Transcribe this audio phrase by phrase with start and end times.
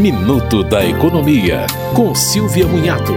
[0.00, 3.12] Minuto da Economia, com Silvia Munhato.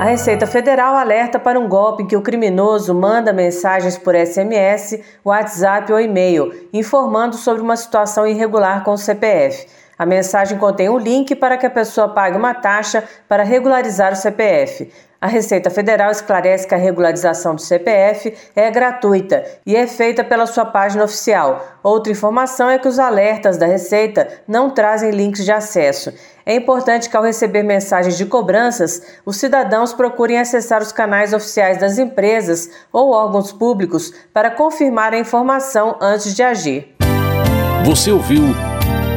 [0.00, 5.00] A Receita Federal alerta para um golpe em que o criminoso manda mensagens por SMS,
[5.24, 9.68] WhatsApp ou e-mail, informando sobre uma situação irregular com o CPF.
[9.98, 14.16] A mensagem contém um link para que a pessoa pague uma taxa para regularizar o
[14.16, 14.90] CPF.
[15.18, 20.44] A Receita Federal esclarece que a regularização do CPF é gratuita e é feita pela
[20.46, 21.66] sua página oficial.
[21.82, 26.12] Outra informação é que os alertas da Receita não trazem links de acesso.
[26.44, 31.78] É importante que, ao receber mensagens de cobranças, os cidadãos procurem acessar os canais oficiais
[31.78, 36.94] das empresas ou órgãos públicos para confirmar a informação antes de agir.
[37.84, 38.42] Você ouviu